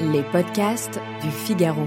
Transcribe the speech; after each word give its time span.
Les 0.00 0.22
podcasts 0.22 1.00
du 1.22 1.30
Figaro. 1.30 1.86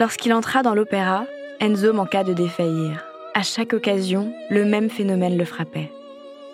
Lorsqu'il 0.00 0.32
entra 0.32 0.62
dans 0.62 0.74
l'opéra, 0.74 1.26
Enzo 1.60 1.92
manqua 1.92 2.24
de 2.24 2.32
défaillir. 2.32 3.04
À 3.34 3.42
chaque 3.42 3.74
occasion, 3.74 4.32
le 4.48 4.64
même 4.64 4.88
phénomène 4.88 5.36
le 5.36 5.44
frappait. 5.44 5.92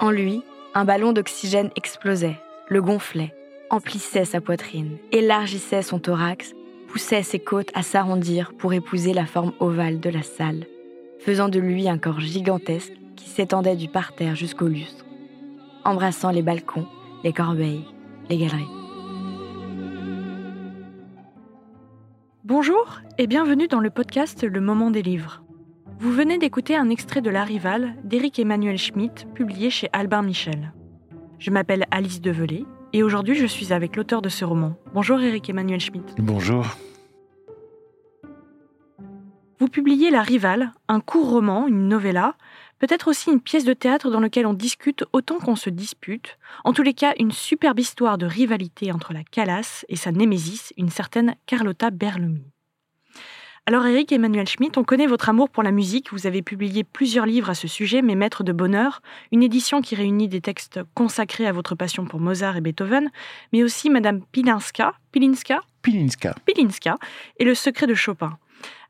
En 0.00 0.10
lui, 0.10 0.42
un 0.74 0.84
ballon 0.84 1.12
d'oxygène 1.12 1.70
explosait, 1.76 2.38
le 2.68 2.82
gonflait, 2.82 3.32
emplissait 3.70 4.24
sa 4.24 4.40
poitrine, 4.40 4.98
élargissait 5.12 5.82
son 5.82 6.00
thorax, 6.00 6.54
poussait 6.88 7.22
ses 7.22 7.38
côtes 7.38 7.70
à 7.74 7.82
s'arrondir 7.82 8.52
pour 8.52 8.72
épouser 8.72 9.12
la 9.12 9.26
forme 9.26 9.52
ovale 9.60 10.00
de 10.00 10.10
la 10.10 10.22
salle, 10.22 10.66
faisant 11.18 11.48
de 11.48 11.58
lui 11.58 11.88
un 11.88 11.98
corps 11.98 12.20
gigantesque 12.20 12.92
qui 13.16 13.28
s'étendait 13.28 13.76
du 13.76 13.88
parterre 13.88 14.34
jusqu'au 14.34 14.68
lustre, 14.68 15.04
embrassant 15.84 16.30
les 16.30 16.42
balcons, 16.42 16.86
les 17.24 17.32
corbeilles, 17.32 17.84
les 18.28 18.38
galeries. 18.38 18.64
Bonjour 22.44 23.00
et 23.18 23.26
bienvenue 23.26 23.66
dans 23.66 23.80
le 23.80 23.90
podcast 23.90 24.44
Le 24.44 24.60
Moment 24.60 24.90
des 24.90 25.02
livres. 25.02 25.42
Vous 25.98 26.12
venez 26.12 26.38
d'écouter 26.38 26.76
un 26.76 26.90
extrait 26.90 27.22
de 27.22 27.30
La 27.30 27.42
Rivale 27.42 27.94
d'Éric 28.04 28.38
Emmanuel 28.38 28.78
Schmitt, 28.78 29.26
publié 29.34 29.70
chez 29.70 29.88
Albin 29.92 30.22
Michel. 30.22 30.72
Je 31.38 31.50
m'appelle 31.50 31.86
Alice 31.90 32.20
Develay 32.20 32.64
et 32.92 33.02
aujourd'hui 33.02 33.34
je 33.34 33.46
suis 33.46 33.72
avec 33.72 33.96
l'auteur 33.96 34.22
de 34.22 34.28
ce 34.28 34.44
roman. 34.44 34.74
Bonjour 34.94 35.20
Éric 35.20 35.50
Emmanuel 35.50 35.80
Schmitt. 35.80 36.14
Bonjour. 36.18 36.66
Vous 39.66 39.72
publiez 39.72 40.12
La 40.12 40.22
Rivale, 40.22 40.70
un 40.86 41.00
court 41.00 41.28
roman, 41.28 41.66
une 41.66 41.88
novella, 41.88 42.36
peut-être 42.78 43.08
aussi 43.08 43.32
une 43.32 43.40
pièce 43.40 43.64
de 43.64 43.72
théâtre 43.72 44.12
dans 44.12 44.20
laquelle 44.20 44.46
on 44.46 44.54
discute 44.54 45.04
autant 45.12 45.40
qu'on 45.40 45.56
se 45.56 45.70
dispute, 45.70 46.38
en 46.62 46.72
tous 46.72 46.84
les 46.84 46.94
cas 46.94 47.14
une 47.18 47.32
superbe 47.32 47.80
histoire 47.80 48.16
de 48.16 48.26
rivalité 48.26 48.92
entre 48.92 49.12
la 49.12 49.24
Calas 49.24 49.84
et 49.88 49.96
sa 49.96 50.12
némésis, 50.12 50.72
une 50.76 50.88
certaine 50.88 51.34
Carlotta 51.46 51.90
Berlomi. 51.90 52.44
Alors 53.66 53.84
Eric 53.86 54.12
Emmanuel 54.12 54.46
Schmitt, 54.46 54.78
on 54.78 54.84
connaît 54.84 55.08
votre 55.08 55.30
amour 55.30 55.50
pour 55.50 55.64
la 55.64 55.72
musique, 55.72 56.12
vous 56.12 56.28
avez 56.28 56.42
publié 56.42 56.84
plusieurs 56.84 57.26
livres 57.26 57.50
à 57.50 57.56
ce 57.56 57.66
sujet, 57.66 58.02
Mes 58.02 58.14
Maîtres 58.14 58.44
de 58.44 58.52
Bonheur, 58.52 59.02
une 59.32 59.42
édition 59.42 59.82
qui 59.82 59.96
réunit 59.96 60.28
des 60.28 60.40
textes 60.40 60.78
consacrés 60.94 61.48
à 61.48 61.52
votre 61.52 61.74
passion 61.74 62.04
pour 62.04 62.20
Mozart 62.20 62.56
et 62.56 62.60
Beethoven, 62.60 63.10
mais 63.52 63.64
aussi 63.64 63.90
Madame 63.90 64.22
Pilinska, 64.30 64.94
Pilinska? 65.10 65.62
Pilinska. 65.82 66.36
Pilinska 66.44 66.98
et 67.40 67.44
Le 67.44 67.56
Secret 67.56 67.88
de 67.88 67.94
Chopin. 67.94 68.38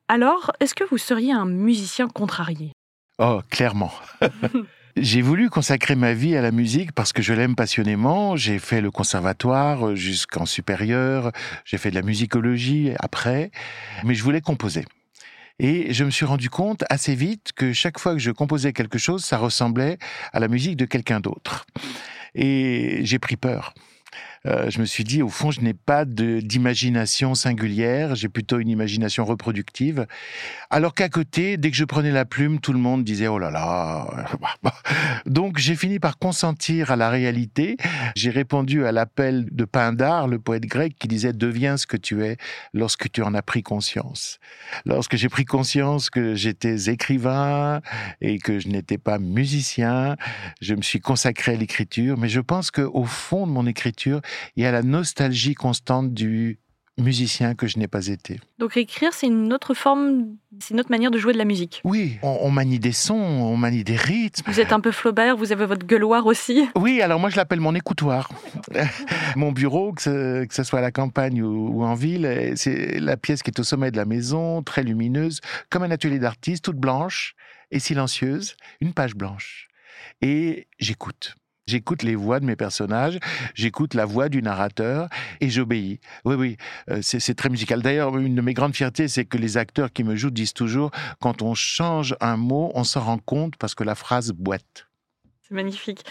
Alors, 0.08 0.52
est-ce 0.60 0.74
que 0.74 0.84
vous 0.84 0.98
seriez 0.98 1.32
un 1.32 1.46
musicien 1.46 2.06
contrarié? 2.06 2.70
Oh, 3.18 3.40
clairement. 3.50 3.92
J'ai 4.96 5.20
voulu 5.20 5.50
consacrer 5.50 5.96
ma 5.96 6.14
vie 6.14 6.36
à 6.36 6.42
la 6.42 6.52
musique 6.52 6.92
parce 6.92 7.12
que 7.12 7.22
je 7.22 7.32
l'aime 7.34 7.56
passionnément. 7.56 8.36
J'ai 8.36 8.58
fait 8.60 8.80
le 8.80 8.90
conservatoire 8.92 9.96
jusqu'en 9.96 10.46
supérieur. 10.46 11.32
J'ai 11.64 11.76
fait 11.76 11.90
de 11.90 11.96
la 11.96 12.02
musicologie 12.02 12.92
après. 13.00 13.50
Mais 14.04 14.14
je 14.14 14.22
voulais 14.22 14.40
composer. 14.40 14.84
Et 15.58 15.92
je 15.92 16.04
me 16.04 16.10
suis 16.10 16.24
rendu 16.24 16.50
compte 16.50 16.84
assez 16.88 17.14
vite 17.14 17.52
que 17.56 17.72
chaque 17.72 17.98
fois 17.98 18.12
que 18.12 18.20
je 18.20 18.30
composais 18.30 18.72
quelque 18.72 18.98
chose, 18.98 19.24
ça 19.24 19.38
ressemblait 19.38 19.98
à 20.32 20.38
la 20.38 20.48
musique 20.48 20.76
de 20.76 20.84
quelqu'un 20.84 21.18
d'autre. 21.18 21.66
Et 22.34 23.00
j'ai 23.02 23.18
pris 23.18 23.36
peur. 23.36 23.74
Euh, 24.46 24.70
je 24.70 24.80
me 24.80 24.84
suis 24.84 25.04
dit, 25.04 25.22
au 25.22 25.28
fond, 25.28 25.50
je 25.50 25.60
n'ai 25.60 25.74
pas 25.74 26.04
d'imagination 26.04 27.34
singulière, 27.34 28.14
j'ai 28.14 28.28
plutôt 28.28 28.58
une 28.58 28.68
imagination 28.68 29.24
reproductive. 29.24 30.06
Alors 30.70 30.94
qu'à 30.94 31.08
côté, 31.08 31.56
dès 31.56 31.70
que 31.70 31.76
je 31.76 31.84
prenais 31.84 32.10
la 32.10 32.24
plume, 32.24 32.60
tout 32.60 32.72
le 32.72 32.78
monde 32.78 33.04
disait, 33.04 33.28
oh 33.28 33.38
là 33.38 33.50
là. 33.50 34.06
Donc 35.26 35.58
j'ai 35.58 35.76
fini 35.76 35.98
par 35.98 36.18
consentir 36.18 36.90
à 36.90 36.96
la 36.96 37.10
réalité. 37.10 37.76
J'ai 38.14 38.30
répondu 38.30 38.86
à 38.86 38.92
l'appel 38.92 39.48
de 39.50 39.64
Pindare, 39.64 40.28
le 40.28 40.38
poète 40.38 40.66
grec, 40.66 40.94
qui 40.98 41.08
disait, 41.08 41.32
deviens 41.32 41.76
ce 41.76 41.86
que 41.86 41.96
tu 41.96 42.24
es 42.24 42.36
lorsque 42.72 43.10
tu 43.10 43.22
en 43.22 43.34
as 43.34 43.42
pris 43.42 43.62
conscience. 43.62 44.38
Lorsque 44.84 45.16
j'ai 45.16 45.28
pris 45.28 45.44
conscience 45.44 46.10
que 46.10 46.34
j'étais 46.34 46.90
écrivain 46.90 47.80
et 48.20 48.38
que 48.38 48.58
je 48.58 48.68
n'étais 48.68 48.98
pas 48.98 49.18
musicien, 49.18 50.16
je 50.60 50.74
me 50.74 50.82
suis 50.82 51.00
consacré 51.00 51.52
à 51.52 51.56
l'écriture, 51.56 52.16
mais 52.18 52.28
je 52.28 52.40
pense 52.40 52.70
qu'au 52.70 53.04
fond 53.04 53.46
de 53.46 53.52
mon 53.52 53.66
écriture, 53.66 54.20
il 54.56 54.62
y 54.62 54.66
a 54.66 54.72
la 54.72 54.82
nostalgie 54.82 55.54
constante 55.54 56.12
du 56.12 56.58
musicien 56.98 57.54
que 57.54 57.66
je 57.66 57.78
n'ai 57.78 57.88
pas 57.88 58.06
été. 58.06 58.40
Donc 58.58 58.76
écrire, 58.76 59.12
c'est 59.12 59.26
une 59.26 59.52
autre 59.52 59.74
forme, 59.74 60.36
c'est 60.60 60.72
une 60.72 60.80
autre 60.80 60.90
manière 60.90 61.10
de 61.10 61.18
jouer 61.18 61.32
de 61.32 61.38
la 61.38 61.44
musique. 61.44 61.82
Oui, 61.84 62.18
on, 62.22 62.50
manie 62.50 62.78
des 62.78 62.92
sons, 62.92 63.14
on 63.14 63.56
manie 63.56 63.84
des 63.84 63.96
rythmes. 63.96 64.50
Vous 64.50 64.60
êtes 64.60 64.72
un 64.72 64.80
peu 64.80 64.92
Flaubert, 64.92 65.36
vous 65.36 65.52
avez 65.52 65.66
votre 65.66 65.86
gueuloir 65.86 66.24
aussi. 66.26 66.66
Oui, 66.74 67.02
alors 67.02 67.20
moi 67.20 67.28
je 67.28 67.36
l'appelle 67.36 67.60
mon 67.60 67.74
écoutoir. 67.74 68.30
mon 69.36 69.52
bureau, 69.52 69.92
que 69.92 70.02
ce, 70.02 70.44
que 70.44 70.54
ce, 70.54 70.62
soit 70.62 70.78
à 70.78 70.82
la 70.82 70.92
campagne 70.92 71.42
ou, 71.42 71.68
ou 71.68 71.84
en 71.84 71.94
ville, 71.94 72.54
c'est 72.56 72.98
la 72.98 73.16
pièce 73.16 73.42
qui 73.42 73.50
est 73.50 73.60
au 73.60 73.64
sommet 73.64 73.90
de 73.90 73.96
la 73.96 74.06
maison, 74.06 74.62
très 74.62 74.82
lumineuse, 74.82 75.40
comme 75.70 75.82
un 75.82 75.90
atelier 75.90 76.18
d'artiste, 76.18 76.64
toute 76.64 76.78
blanche 76.78 77.34
et 77.70 77.78
silencieuse, 77.78 78.56
une 78.80 78.94
page 78.94 79.14
blanche. 79.14 79.68
Et 80.22 80.68
j'écoute. 80.78 81.34
J'écoute 81.68 82.04
les 82.04 82.14
voix 82.14 82.38
de 82.38 82.44
mes 82.44 82.54
personnages, 82.54 83.18
j'écoute 83.54 83.94
la 83.94 84.04
voix 84.04 84.28
du 84.28 84.40
narrateur 84.40 85.08
et 85.40 85.50
j'obéis. 85.50 85.98
Oui, 86.24 86.36
oui, 86.36 86.56
euh, 86.90 87.00
c'est 87.02 87.34
très 87.34 87.48
musical. 87.48 87.82
D'ailleurs, 87.82 88.16
une 88.16 88.36
de 88.36 88.40
mes 88.40 88.54
grandes 88.54 88.76
fiertés, 88.76 89.08
c'est 89.08 89.24
que 89.24 89.36
les 89.36 89.56
acteurs 89.56 89.92
qui 89.92 90.04
me 90.04 90.14
jouent 90.14 90.30
disent 90.30 90.52
toujours, 90.52 90.92
quand 91.20 91.42
on 91.42 91.54
change 91.54 92.14
un 92.20 92.36
mot, 92.36 92.70
on 92.76 92.84
s'en 92.84 93.00
rend 93.00 93.18
compte 93.18 93.56
parce 93.56 93.74
que 93.74 93.82
la 93.82 93.96
phrase 93.96 94.30
boite. 94.30 94.86
C'est 95.42 95.54
magnifique. 95.54 96.04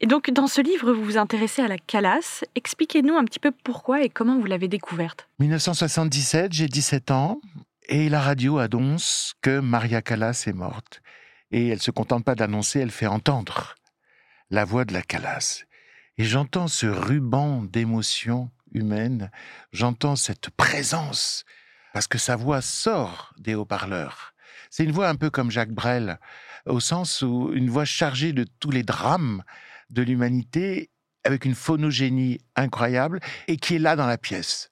Et 0.00 0.06
donc, 0.06 0.30
dans 0.30 0.46
ce 0.46 0.60
livre, 0.60 0.92
vous 0.92 1.02
vous 1.02 1.18
intéressez 1.18 1.60
à 1.60 1.66
la 1.66 1.78
Calas. 1.78 2.44
Expliquez-nous 2.54 3.16
un 3.16 3.24
petit 3.24 3.40
peu 3.40 3.50
pourquoi 3.64 4.04
et 4.04 4.10
comment 4.10 4.38
vous 4.38 4.46
l'avez 4.46 4.68
découverte. 4.68 5.28
1977, 5.40 6.52
j'ai 6.52 6.68
17 6.68 7.10
ans 7.10 7.40
et 7.88 8.08
la 8.08 8.20
radio 8.20 8.58
annonce 8.58 9.34
que 9.42 9.58
Maria 9.58 10.02
Callas 10.02 10.44
est 10.46 10.52
morte. 10.52 11.02
Et 11.50 11.66
elle 11.66 11.82
se 11.82 11.90
contente 11.90 12.24
pas 12.24 12.36
d'annoncer, 12.36 12.78
elle 12.78 12.92
fait 12.92 13.08
entendre 13.08 13.74
la 14.50 14.64
voix 14.64 14.84
de 14.84 14.92
la 14.92 15.02
calasse. 15.02 15.64
Et 16.18 16.24
j'entends 16.24 16.68
ce 16.68 16.86
ruban 16.86 17.62
d'émotions 17.62 18.50
humaines, 18.72 19.30
j'entends 19.72 20.16
cette 20.16 20.50
présence, 20.50 21.44
parce 21.92 22.06
que 22.06 22.18
sa 22.18 22.36
voix 22.36 22.60
sort 22.60 23.32
des 23.38 23.54
haut-parleurs. 23.54 24.34
C'est 24.70 24.84
une 24.84 24.92
voix 24.92 25.08
un 25.08 25.16
peu 25.16 25.30
comme 25.30 25.50
Jacques 25.50 25.72
Brel, 25.72 26.18
au 26.66 26.80
sens 26.80 27.22
où 27.22 27.50
une 27.52 27.70
voix 27.70 27.84
chargée 27.84 28.32
de 28.32 28.44
tous 28.44 28.70
les 28.70 28.82
drames 28.82 29.42
de 29.90 30.02
l'humanité, 30.02 30.90
avec 31.24 31.44
une 31.44 31.54
phonogénie 31.54 32.40
incroyable, 32.56 33.20
et 33.48 33.56
qui 33.56 33.76
est 33.76 33.80
là 33.80 33.96
dans 33.96 34.06
la 34.06 34.18
pièce. 34.18 34.70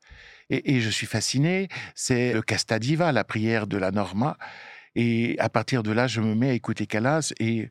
Et, 0.50 0.80
je 0.80 0.88
suis 0.88 1.06
fasciné, 1.06 1.68
c'est 1.94 2.32
le 2.32 2.40
Casta 2.40 2.78
Diva, 2.78 3.12
la 3.12 3.24
prière 3.24 3.66
de 3.66 3.76
la 3.76 3.90
Norma, 3.90 4.38
et 4.94 5.36
à 5.38 5.50
partir 5.50 5.82
de 5.82 5.92
là, 5.92 6.06
je 6.06 6.22
me 6.22 6.34
mets 6.34 6.50
à 6.50 6.54
écouter 6.54 6.86
Calas, 6.86 7.32
et 7.38 7.70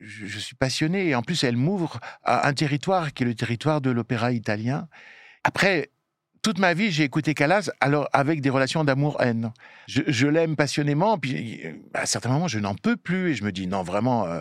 je, 0.00 0.38
suis 0.38 0.54
passionné. 0.54 1.08
Et 1.08 1.14
en 1.14 1.22
plus, 1.22 1.44
elle 1.44 1.56
m'ouvre 1.56 2.00
à 2.24 2.48
un 2.48 2.52
territoire 2.52 3.12
qui 3.12 3.22
est 3.22 3.26
le 3.26 3.34
territoire 3.34 3.80
de 3.80 3.90
l'opéra 3.90 4.32
italien. 4.32 4.88
Après, 5.44 5.90
toute 6.42 6.58
ma 6.58 6.74
vie, 6.74 6.90
j'ai 6.90 7.04
écouté 7.04 7.34
Callas, 7.34 7.70
alors 7.80 8.08
avec 8.12 8.40
des 8.40 8.50
relations 8.50 8.84
d'amour-haine. 8.84 9.52
Je, 9.86 10.26
l'aime 10.26 10.56
passionnément, 10.56 11.18
puis 11.18 11.62
à 11.94 12.06
certains 12.06 12.30
moments, 12.30 12.48
je 12.48 12.58
n'en 12.58 12.74
peux 12.74 12.96
plus, 12.96 13.30
et 13.30 13.34
je 13.34 13.44
me 13.44 13.52
dis, 13.52 13.66
non, 13.66 13.82
vraiment, 13.82 14.26
euh, 14.26 14.40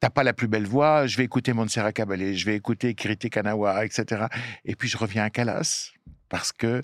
t'as 0.00 0.10
pas 0.10 0.22
la 0.22 0.32
plus 0.32 0.48
belle 0.48 0.66
voix, 0.66 1.06
je 1.06 1.16
vais 1.16 1.24
écouter 1.24 1.52
Montserrat 1.52 1.92
Caballé, 1.92 2.34
je 2.34 2.46
vais 2.46 2.56
écouter 2.56 2.94
Kirite 2.94 3.28
Kanawa, 3.28 3.84
etc. 3.84 4.26
Et 4.64 4.74
puis 4.74 4.88
je 4.88 4.96
reviens 4.96 5.24
à 5.24 5.30
Callas, 5.30 5.92
parce 6.28 6.52
que 6.52 6.82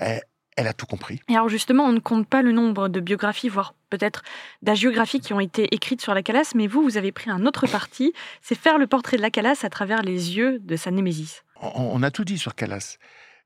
eh, 0.00 0.20
elle 0.60 0.66
a 0.66 0.74
tout 0.74 0.86
compris. 0.86 1.20
Et 1.28 1.34
alors 1.34 1.48
justement, 1.48 1.84
on 1.84 1.92
ne 1.92 2.00
compte 2.00 2.28
pas 2.28 2.42
le 2.42 2.52
nombre 2.52 2.88
de 2.88 3.00
biographies, 3.00 3.48
voire 3.48 3.74
peut-être 3.88 4.22
d'agiographies 4.60 5.20
qui 5.20 5.32
ont 5.32 5.40
été 5.40 5.74
écrites 5.74 6.02
sur 6.02 6.12
la 6.12 6.22
Calas, 6.22 6.52
mais 6.54 6.66
vous, 6.66 6.82
vous 6.82 6.98
avez 6.98 7.12
pris 7.12 7.30
un 7.30 7.46
autre 7.46 7.66
parti, 7.66 8.12
c'est 8.42 8.54
faire 8.54 8.76
le 8.76 8.86
portrait 8.86 9.16
de 9.16 9.22
la 9.22 9.30
Calas 9.30 9.60
à 9.62 9.70
travers 9.70 10.02
les 10.02 10.36
yeux 10.36 10.58
de 10.60 10.76
sa 10.76 10.90
némésis. 10.90 11.42
On, 11.62 12.02
a 12.02 12.10
tout 12.10 12.24
dit 12.24 12.38
sur 12.38 12.54
Calas. 12.54 12.98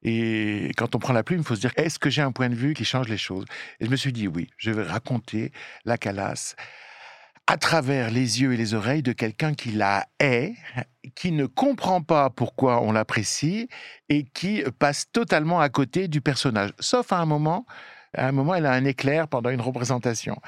Et 0.03 0.73
quand 0.77 0.95
on 0.95 0.99
prend 0.99 1.13
la 1.13 1.23
plume, 1.23 1.41
il 1.41 1.45
faut 1.45 1.55
se 1.55 1.61
dire 1.61 1.73
est-ce 1.77 1.99
que 1.99 2.11
j'ai 2.11 2.23
un 2.23 2.33
point 2.33 2.49
de 2.49 2.55
vue 2.55 2.75
qui 2.75 2.85
change 2.85 3.09
les 3.09 3.17
choses? 3.17 3.45
Et 3.81 3.87
je 3.87 3.91
me 3.91 3.97
suis 3.97 4.13
dit 4.13 4.27
oui, 4.29 4.49
je 4.59 4.73
vais 4.73 4.83
raconter 4.83 5.53
la 5.85 5.97
Calas 5.97 6.57
à 7.47 7.59
travers 7.59 8.11
les 8.11 8.41
yeux 8.41 8.55
et 8.55 8.57
les 8.57 8.75
oreilles 8.75 9.03
de 9.03 9.13
quelqu'un 9.13 9.55
qui 9.55 9.71
la 9.73 10.07
hait, 10.19 10.55
qui 11.15 11.31
ne 11.31 11.47
comprend 11.47 12.01
pas 12.01 12.31
pourquoi 12.31 12.83
on 12.83 12.93
l'apprécie 12.93 13.69
et 14.09 14.25
qui 14.25 14.63
passe 14.79 15.11
totalement 15.13 15.61
à 15.61 15.69
côté 15.69 16.09
du 16.09 16.21
personnage. 16.21 16.71
Sauf 16.81 17.13
à 17.13 17.19
un 17.19 17.27
moment, 17.27 17.67
à 18.17 18.29
un 18.29 18.33
moment, 18.33 18.55
elle 18.55 18.67
a 18.67 18.73
un 18.73 18.85
éclair 18.85 19.29
pendant 19.29 19.51
une 19.51 19.61
représentation. 19.61 20.41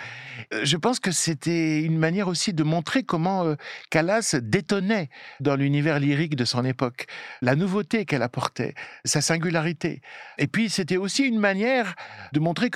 Euh, 0.55 0.61
je 0.65 0.77
pense 0.77 1.01
que 1.01 1.11
c'était 1.11 1.83
une 1.83 1.99
manière 1.99 2.29
aussi 2.29 2.53
de 2.53 2.63
montrer 2.63 3.03
comment 3.03 3.45
euh, 3.45 3.55
Callas 3.91 4.37
détonnait 4.41 5.09
dans 5.41 5.57
l'univers 5.57 5.99
lyrique 5.99 6.37
de 6.37 6.45
son 6.45 6.65
époque, 6.65 7.07
la 7.43 7.57
nouveauté 7.57 8.05
qu'elle 8.05 8.23
apportait, 8.23 8.75
sa 9.05 9.21
singularité. 9.21 10.01
Et 10.39 10.47
puis, 10.47 10.71
c'était 10.71 10.97
aussi 10.97 11.25
une 11.25 11.39
manière 11.39 11.95
de 12.33 12.41
montrer 12.41 12.71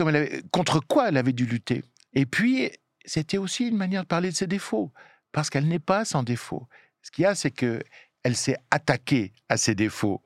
contre 0.51 0.81
quoi 0.81 1.09
elle 1.09 1.17
avait 1.17 1.33
dû 1.33 1.47
lutter. 1.47 1.83
Et 2.15 2.27
puis, 2.27 2.71
c'était 3.05 3.39
aussi 3.39 3.69
une 3.69 3.77
manière 3.77 4.03
de 4.03 4.09
parler 4.09 4.31
de 4.31 4.37
ses 4.37 4.47
défauts, 4.47 4.93
parce 5.33 5.51
qu'elle 5.51 5.69
n'est 5.69 5.79
pas 5.79 6.05
sans 6.05 6.23
défauts. 6.23 6.69
Ce 7.03 7.11
qu'il 7.11 7.23
y 7.23 7.27
a, 7.27 7.35
c'est 7.35 7.51
que 7.51 7.83
elle 8.23 8.37
s'est 8.37 8.57
attaquée 8.71 9.33
à 9.49 9.57
ses 9.57 9.75
défauts, 9.75 10.23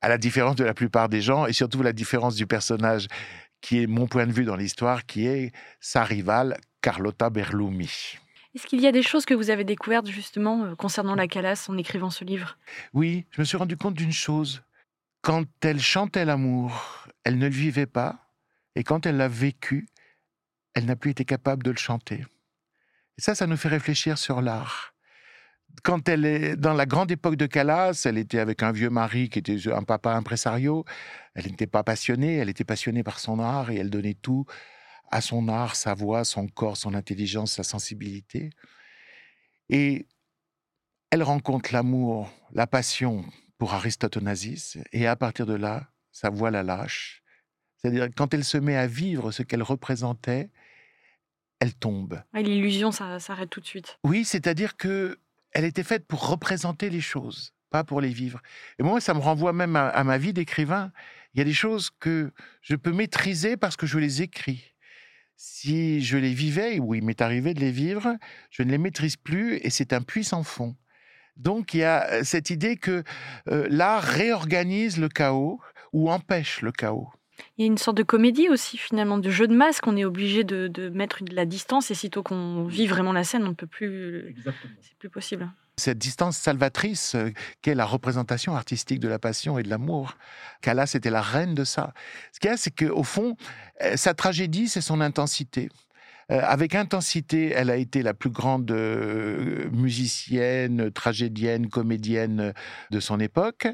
à 0.00 0.08
la 0.08 0.18
différence 0.18 0.56
de 0.56 0.64
la 0.64 0.74
plupart 0.74 1.08
des 1.08 1.20
gens, 1.20 1.46
et 1.46 1.52
surtout 1.52 1.82
la 1.82 1.92
différence 1.92 2.36
du 2.36 2.46
personnage 2.46 3.08
qui 3.60 3.82
est 3.82 3.86
mon 3.86 4.06
point 4.06 4.26
de 4.26 4.32
vue 4.32 4.44
dans 4.44 4.56
l'histoire, 4.56 5.06
qui 5.06 5.26
est 5.26 5.52
sa 5.80 6.04
rivale 6.04 6.58
Carlotta 6.82 7.30
Berlumi. 7.30 8.18
Est-ce 8.54 8.66
qu'il 8.66 8.80
y 8.80 8.86
a 8.86 8.92
des 8.92 9.02
choses 9.02 9.24
que 9.24 9.34
vous 9.34 9.50
avez 9.50 9.64
découvertes 9.64 10.06
justement 10.06 10.64
euh, 10.64 10.74
concernant 10.76 11.16
la 11.16 11.26
Calas 11.26 11.66
en 11.68 11.76
écrivant 11.76 12.10
ce 12.10 12.24
livre? 12.24 12.56
Oui, 12.92 13.26
je 13.30 13.40
me 13.40 13.44
suis 13.44 13.56
rendu 13.56 13.76
compte 13.76 13.94
d'une 13.94 14.12
chose. 14.12 14.62
Quand 15.22 15.44
elle 15.62 15.80
chantait 15.80 16.24
l'amour, 16.24 17.08
elle 17.24 17.38
ne 17.38 17.48
le 17.48 17.54
vivait 17.54 17.86
pas, 17.86 18.30
et 18.76 18.84
quand 18.84 19.06
elle 19.06 19.16
l'a 19.16 19.28
vécu, 19.28 19.88
elle 20.74 20.86
n'a 20.86 20.96
plus 20.96 21.12
été 21.12 21.24
capable 21.24 21.62
de 21.62 21.70
le 21.70 21.76
chanter. 21.76 22.24
Et 23.16 23.22
ça, 23.22 23.34
ça 23.34 23.46
nous 23.46 23.56
fait 23.56 23.68
réfléchir 23.68 24.18
sur 24.18 24.42
l'art 24.42 24.94
quand 25.82 26.08
elle 26.08 26.24
est 26.24 26.56
dans 26.56 26.74
la 26.74 26.86
grande 26.86 27.10
époque 27.10 27.36
de 27.36 27.46
Calas, 27.46 28.02
elle 28.04 28.18
était 28.18 28.38
avec 28.38 28.62
un 28.62 28.72
vieux 28.72 28.90
mari 28.90 29.28
qui 29.28 29.40
était 29.40 29.72
un 29.72 29.82
papa 29.82 30.12
impresario. 30.14 30.84
Elle 31.34 31.46
n'était 31.46 31.66
pas 31.66 31.82
passionnée, 31.82 32.36
elle 32.36 32.48
était 32.48 32.64
passionnée 32.64 33.02
par 33.02 33.18
son 33.18 33.40
art 33.40 33.70
et 33.70 33.76
elle 33.76 33.90
donnait 33.90 34.14
tout 34.14 34.46
à 35.10 35.20
son 35.20 35.48
art, 35.48 35.76
sa 35.76 35.94
voix, 35.94 36.24
son 36.24 36.46
corps, 36.46 36.76
son 36.76 36.94
intelligence, 36.94 37.52
sa 37.52 37.62
sensibilité. 37.64 38.50
Et 39.68 40.06
elle 41.10 41.22
rencontre 41.22 41.72
l'amour, 41.72 42.30
la 42.52 42.66
passion 42.66 43.24
pour 43.58 43.74
Aristote 43.74 44.16
Onassis 44.16 44.78
et 44.92 45.06
à 45.06 45.16
partir 45.16 45.46
de 45.46 45.54
là, 45.54 45.88
sa 46.12 46.30
voix 46.30 46.50
la 46.50 46.62
lâche. 46.62 47.22
C'est-à-dire 47.76 48.08
quand 48.16 48.32
elle 48.32 48.44
se 48.44 48.58
met 48.58 48.76
à 48.76 48.86
vivre 48.86 49.30
ce 49.32 49.42
qu'elle 49.42 49.62
représentait, 49.62 50.50
elle 51.64 51.74
tombe. 51.74 52.22
L'illusion 52.34 52.92
s'arrête 52.92 53.48
tout 53.48 53.60
de 53.60 53.66
suite. 53.66 53.98
Oui, 54.04 54.26
c'est-à-dire 54.26 54.76
que 54.76 55.18
elle 55.52 55.64
était 55.64 55.82
faite 55.82 56.06
pour 56.06 56.28
représenter 56.28 56.90
les 56.90 57.00
choses, 57.00 57.54
pas 57.70 57.84
pour 57.84 58.02
les 58.02 58.10
vivre. 58.10 58.42
Et 58.78 58.82
moi, 58.82 59.00
ça 59.00 59.14
me 59.14 59.20
renvoie 59.20 59.54
même 59.54 59.76
à, 59.76 60.04
ma 60.04 60.18
vie 60.18 60.34
d'écrivain. 60.34 60.92
Il 61.32 61.38
y 61.38 61.40
a 61.40 61.44
des 61.44 61.54
choses 61.54 61.90
que 62.00 62.32
je 62.60 62.76
peux 62.76 62.92
maîtriser 62.92 63.56
parce 63.56 63.76
que 63.76 63.86
je 63.86 63.98
les 63.98 64.20
écris. 64.20 64.74
Si 65.36 66.02
je 66.02 66.18
les 66.18 66.34
vivais, 66.34 66.78
ou 66.80 66.94
il 66.94 67.02
m'est 67.02 67.22
arrivé 67.22 67.54
de 67.54 67.60
les 67.60 67.70
vivre, 67.70 68.14
je 68.50 68.62
ne 68.62 68.70
les 68.70 68.78
maîtrise 68.78 69.16
plus 69.16 69.56
et 69.56 69.70
c'est 69.70 69.94
un 69.94 70.02
puissant 70.02 70.42
fond. 70.42 70.76
Donc 71.36 71.72
il 71.72 71.78
y 71.78 71.84
a 71.84 72.06
euh, 72.10 72.24
cette 72.24 72.50
idée 72.50 72.76
que 72.76 73.02
euh, 73.48 73.66
l'art 73.70 74.02
réorganise 74.02 74.98
le 74.98 75.08
chaos 75.08 75.60
ou 75.92 76.10
empêche 76.10 76.60
le 76.60 76.72
chaos. 76.72 77.10
Il 77.56 77.62
y 77.62 77.64
a 77.64 77.66
une 77.66 77.78
sorte 77.78 77.96
de 77.96 78.02
comédie 78.02 78.48
aussi, 78.48 78.76
finalement, 78.76 79.18
de 79.18 79.30
jeu 79.30 79.46
de 79.46 79.54
masque. 79.54 79.86
On 79.86 79.96
est 79.96 80.04
obligé 80.04 80.44
de, 80.44 80.88
mettre 80.90 81.22
de 81.22 81.34
la 81.34 81.46
distance 81.46 81.90
et 81.90 81.94
sitôt 81.94 82.22
qu'on 82.22 82.64
vit 82.64 82.86
vraiment 82.86 83.12
la 83.12 83.24
scène, 83.24 83.44
on 83.44 83.50
ne 83.50 83.54
peut 83.54 83.66
plus. 83.66 84.34
C'est 84.82 84.96
plus 84.98 85.10
possible. 85.10 85.50
Cette 85.76 85.98
distance 85.98 86.36
salvatrice 86.36 87.16
euh, 87.16 87.32
qu'est 87.60 87.74
la 87.74 87.84
représentation 87.84 88.54
artistique 88.54 89.00
de 89.00 89.08
la 89.08 89.18
passion 89.18 89.58
et 89.58 89.64
de 89.64 89.68
l'amour. 89.68 90.16
Callas 90.62 90.92
était 90.94 91.10
la 91.10 91.20
reine 91.20 91.54
de 91.54 91.64
ça. 91.64 91.94
Ce 92.32 92.38
qu'il 92.38 92.48
y 92.48 92.52
a, 92.52 92.56
c'est 92.56 92.70
qu'au 92.70 93.02
fond, 93.02 93.36
euh, 93.82 93.96
sa 93.96 94.14
tragédie, 94.14 94.68
c'est 94.68 94.80
son 94.80 95.00
intensité. 95.00 95.68
Euh, 96.30 96.40
avec 96.42 96.74
intensité, 96.74 97.52
elle 97.54 97.70
a 97.70 97.76
été 97.76 98.02
la 98.02 98.14
plus 98.14 98.30
grande 98.30 98.70
musicienne, 99.72 100.90
tragédienne, 100.90 101.68
comédienne 101.68 102.54
de 102.90 103.00
son 103.00 103.20
époque. 103.20 103.66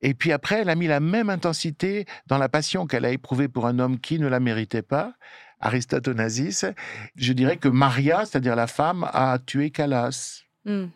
Et 0.00 0.14
puis 0.14 0.32
après, 0.32 0.60
elle 0.60 0.70
a 0.70 0.74
mis 0.74 0.86
la 0.86 1.00
même 1.00 1.30
intensité 1.30 2.06
dans 2.26 2.38
la 2.38 2.48
passion 2.48 2.86
qu'elle 2.86 3.04
a 3.04 3.10
éprouvée 3.10 3.48
pour 3.48 3.66
un 3.66 3.78
homme 3.78 3.98
qui 3.98 4.18
ne 4.18 4.28
la 4.28 4.40
méritait 4.40 4.82
pas, 4.82 5.14
Aristote 5.60 6.08
Onassis. 6.08 6.64
Je 7.16 7.32
dirais 7.32 7.56
que 7.56 7.68
Maria, 7.68 8.24
c'est-à-dire 8.24 8.54
la 8.54 8.66
femme, 8.66 9.08
a 9.12 9.38
tué 9.44 9.70
Callas. 9.70 10.42
Hmm. 10.64 10.86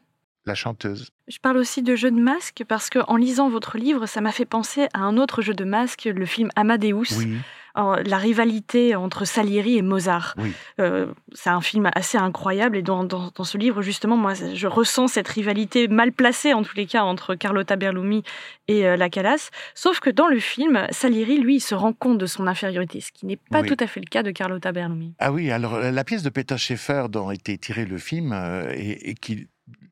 La 0.45 0.57
chanteuse. 0.57 1.11
Je 1.29 1.39
parle 1.39 1.57
aussi 1.57 1.83
de 1.83 1.95
jeu 1.95 2.11
de 2.11 2.21
masque 2.21 2.65
parce 2.67 2.91
que 2.91 2.99
en 3.07 3.17
lisant 3.17 3.49
votre 3.49 3.79
livre, 3.79 4.07
ça 4.07 4.21
m'a 4.21 4.33
fait 4.33 4.45
penser 4.45 4.89
à 4.93 5.01
un 5.01 5.17
autre 5.17 5.41
jeu 5.41 5.55
de 5.55 5.65
masque, 5.65 6.05
le 6.05 6.27
film 6.27 6.51
Amadeus. 6.57 7.17
Oui 7.17 7.39
la 7.75 8.19
rivalité 8.19 8.95
entre 8.95 9.25
Salieri 9.25 9.77
et 9.79 9.83
Mozart. 9.83 10.35
Euh, 10.79 11.07
c'est 11.33 11.51
un 11.51 11.61
film 11.61 11.91
assez 11.95 12.19
incroyable 12.19 12.77
et 12.77 12.83
dans, 12.83 13.09
ce 13.45 13.59
livre, 13.59 13.83
justement, 13.83 14.17
moi, 14.17 14.35
je 14.35 14.67
ressens 14.67 15.09
cette 15.09 15.29
rivalité 15.29 15.89
mal 15.89 16.13
placée, 16.13 16.53
en 16.53 16.63
tous 16.63 16.77
les 16.77 16.87
cas, 16.87 17.03
entre 17.03 17.35
Carlotta 17.35 17.77
Berlumi 17.77 18.23
et 18.69 18.87
euh, 18.87 18.97
la 18.97 19.09
Calas. 19.09 19.51
Sauf 19.75 20.01
que 20.01 20.11
dans 20.11 20.29
le 20.29 20.39
film, 20.39 20.87
Salieri, 20.91 21.39
lui, 21.39 21.57
il 21.57 21.61
se 21.61 21.75
rend 21.75 21.93
compte 21.93 22.19
de 22.19 22.27
son 22.27 22.47
infériorité, 22.47 23.01
ce 23.01 23.13
qui 23.13 23.27
n'est 23.27 23.39
pas 23.51 23.63
tout 23.63 23.77
à 23.81 23.87
fait 23.87 24.01
le 24.01 24.07
cas 24.07 24.23
de 24.23 24.31
Carlotta 24.31 24.73
Berlumi. 24.73 25.15
Ah 25.19 25.33
oui, 25.33 25.51
alors 25.51 25.75
euh, 25.75 25.91
la 25.91 26.05
pièce 26.05 26.23
de 26.23 26.31
Peter 26.31 26.59
Schaeffer 26.59 27.07
dont 27.09 27.29
a 27.29 27.35
été 27.35 27.57
tiré 27.59 27.85
le 27.85 27.99
film 27.99 28.33
et, 28.75 29.15
qui 29.15 29.49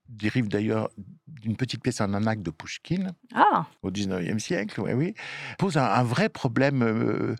dérive 0.08 0.48
d'ailleurs 0.48 0.90
d'une 1.26 1.56
petite 1.56 1.82
pièce 1.82 2.00
en 2.00 2.12
anac 2.12 2.42
de 2.42 2.50
Pushkin 2.50 3.12
ah. 3.34 3.66
au 3.82 3.90
19e 3.90 4.38
siècle, 4.38 4.80
oui, 4.80 4.92
oui, 4.92 5.14
pose 5.58 5.78
un, 5.78 6.02
vrai 6.02 6.28
problème 6.28 7.36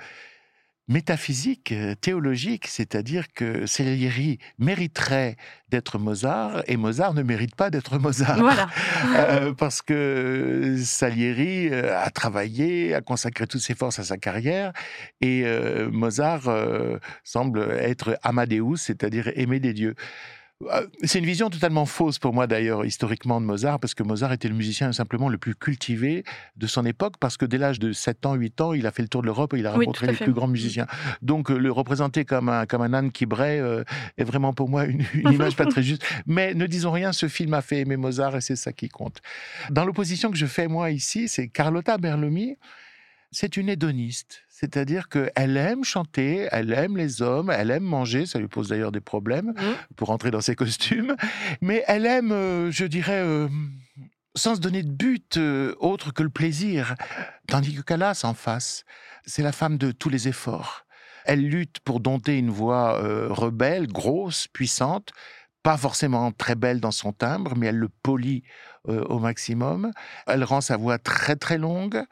métaphysique, 0.90 1.70
euh, 1.70 1.94
théologique, 1.94 2.66
c'est-à-dire 2.66 3.32
que 3.32 3.64
Salieri 3.64 4.38
mériterait 4.58 5.36
d'être 5.68 5.98
Mozart 5.98 6.64
et 6.66 6.76
Mozart 6.76 7.14
ne 7.14 7.22
mérite 7.22 7.54
pas 7.54 7.70
d'être 7.70 7.98
Mozart. 7.98 8.38
Voilà. 8.38 8.68
Euh, 9.16 9.52
parce 9.52 9.82
que 9.82 10.76
Salieri 10.82 11.68
euh, 11.68 11.98
a 11.98 12.10
travaillé, 12.10 12.94
a 12.94 13.00
consacré 13.00 13.46
toutes 13.46 13.60
ses 13.60 13.74
forces 13.74 13.98
à 13.98 14.04
sa 14.04 14.16
carrière 14.18 14.72
et 15.20 15.44
Mozart 15.90 16.48
semble 17.24 17.60
être 17.80 18.18
Amadeus, 18.22 18.76
c'est-à-dire 18.76 19.30
aimé 19.36 19.60
des 19.60 19.72
dieux. 19.72 19.94
Euh, 20.62 20.86
c'est 21.04 21.18
une 21.18 21.24
vision 21.24 21.48
totalement 21.48 21.86
fausse 21.86 22.18
pour 22.18 22.34
moi 22.34 22.46
d'ailleurs 22.46 22.84
historiquement 22.84 23.40
de 23.40 23.46
Mozart, 23.46 23.80
parce 23.80 23.94
que 23.94 24.02
Mozart 24.02 24.32
était 24.32 24.48
le 24.48 24.54
musicien 24.54 24.92
simplement 24.92 25.28
le 25.28 25.38
plus 25.38 25.54
cultivé 25.54 26.24
de 26.56 26.66
son 26.66 26.84
époque, 26.84 27.14
parce 27.18 27.36
que 27.36 27.46
dès 27.46 27.56
l'âge 27.56 27.78
de 27.78 27.92
7 27.92 28.26
ans, 28.26 28.34
8 28.34 28.60
ans, 28.60 28.72
il 28.74 28.86
a 28.86 28.90
fait 28.90 29.02
le 29.02 29.08
tour 29.08 29.22
de 29.22 29.26
l'Europe 29.26 29.54
et 29.54 29.58
il 29.58 29.66
a 29.66 29.72
rencontré 29.72 30.08
les 30.08 30.12
plus 30.14 30.32
grands 30.32 30.48
mm. 30.48 30.52
musiciens. 30.52 30.86
Donc 31.22 31.50
euh, 31.50 31.56
le 31.56 31.72
représenter 31.72 32.24
comme 32.24 32.48
un, 32.48 32.66
comme 32.66 32.82
un 32.82 32.92
âne 32.92 33.10
qui 33.10 33.26
braie 33.26 33.60
euh, 33.60 33.84
est 34.18 34.24
vraiment 34.24 34.52
pour 34.52 34.68
moi 34.68 34.84
une, 34.84 35.04
une 35.14 35.32
image 35.32 35.56
pas 35.56 35.66
très 35.66 35.82
juste. 35.82 36.04
Mais 36.26 36.54
ne 36.54 36.66
disons 36.66 36.92
rien, 36.92 37.12
ce 37.12 37.28
film 37.28 37.54
a 37.54 37.62
fait 37.62 37.80
aimer 37.80 37.96
Mozart 37.96 38.36
et 38.36 38.40
c'est 38.40 38.56
ça 38.56 38.72
qui 38.72 38.88
compte. 38.88 39.20
Dans 39.70 39.84
l'opposition 39.84 40.30
que 40.30 40.36
je 40.36 40.46
fais 40.46 40.68
moi 40.68 40.90
ici, 40.90 41.28
c'est 41.28 41.48
Carlotta 41.48 41.96
Berlomi, 41.96 42.56
c'est 43.32 43.56
une 43.56 43.68
hédoniste. 43.68 44.42
C'est-à-dire 44.48 45.08
qu'elle 45.08 45.56
aime 45.56 45.84
chanter, 45.84 46.48
elle 46.50 46.72
aime 46.72 46.96
les 46.96 47.22
hommes, 47.22 47.50
elle 47.50 47.70
aime 47.70 47.84
manger, 47.84 48.26
ça 48.26 48.38
lui 48.38 48.48
pose 48.48 48.68
d'ailleurs 48.68 48.92
des 48.92 49.00
problèmes 49.00 49.54
mmh. 49.56 49.94
pour 49.96 50.10
entrer 50.10 50.30
dans 50.30 50.40
ses 50.40 50.54
costumes, 50.54 51.16
mais 51.60 51.82
elle 51.86 52.06
aime, 52.06 52.32
euh, 52.32 52.70
je 52.70 52.84
dirais, 52.84 53.22
euh, 53.22 53.48
sans 54.34 54.56
se 54.56 54.60
donner 54.60 54.82
de 54.82 54.90
but 54.90 55.36
euh, 55.36 55.74
autre 55.78 56.12
que 56.12 56.22
le 56.22 56.28
plaisir. 56.28 56.94
Tandis 57.46 57.74
que 57.74 57.80
Calas, 57.82 58.20
en 58.24 58.34
face, 58.34 58.84
c'est 59.24 59.42
la 59.42 59.52
femme 59.52 59.78
de 59.78 59.92
tous 59.92 60.08
les 60.08 60.28
efforts. 60.28 60.84
Elle 61.24 61.48
lutte 61.48 61.80
pour 61.80 62.00
dompter 62.00 62.38
une 62.38 62.50
voix 62.50 62.98
rebelle, 63.28 63.86
grosse, 63.86 64.48
puissante, 64.48 65.10
pas 65.62 65.76
forcément 65.76 66.32
très 66.32 66.54
belle 66.54 66.80
dans 66.80 66.90
son 66.90 67.12
timbre, 67.12 67.54
mais 67.56 67.66
elle 67.66 67.76
le 67.76 67.90
polit 67.90 68.42
au 68.88 69.18
maximum. 69.18 69.92
Elle 70.26 70.44
rend 70.44 70.62
sa 70.62 70.78
voix 70.78 70.98
très 70.98 71.36
très 71.36 71.58
longue. 71.58 72.02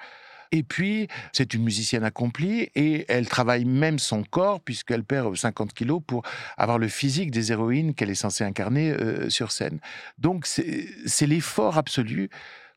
Et 0.52 0.62
puis, 0.62 1.08
c'est 1.32 1.54
une 1.54 1.62
musicienne 1.62 2.04
accomplie 2.04 2.70
et 2.74 3.04
elle 3.08 3.28
travaille 3.28 3.64
même 3.64 3.98
son 3.98 4.22
corps 4.22 4.60
puisqu'elle 4.60 5.04
perd 5.04 5.36
50 5.36 5.72
kilos 5.72 6.00
pour 6.06 6.22
avoir 6.56 6.78
le 6.78 6.88
physique 6.88 7.30
des 7.30 7.52
héroïnes 7.52 7.94
qu'elle 7.94 8.10
est 8.10 8.14
censée 8.14 8.44
incarner 8.44 8.90
euh, 8.92 9.28
sur 9.30 9.52
scène. 9.52 9.80
Donc, 10.18 10.46
c'est 10.46 11.26
l'effort 11.26 11.78
absolu 11.78 12.30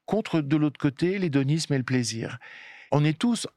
contre, 0.06 0.42
de 0.42 0.58
l'autre 0.58 0.80
côté, 0.80 1.18
l'hédonisme 1.20 1.74
et 1.74 1.78
le 1.78 1.84
plaisir. 1.84 2.38
On 2.92 3.06
est 3.06 3.18
tous 3.18 3.48